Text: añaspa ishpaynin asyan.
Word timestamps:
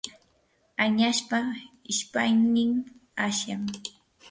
añaspa 0.85 1.39
ishpaynin 1.91 2.71
asyan. 3.25 3.63